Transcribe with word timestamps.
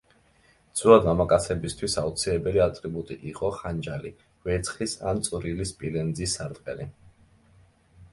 ძველად 0.77 1.03
მამაკაცებისთვის 1.07 1.97
აუცილებელი 2.03 2.63
ატრიბუტი 2.65 3.17
იყო 3.31 3.51
ხანჯალი, 3.57 4.13
ვერცხლის 4.49 4.95
ან 5.11 5.21
წვრილი 5.29 5.69
სპილენძის 5.73 6.35
სარტყელი. 6.41 6.89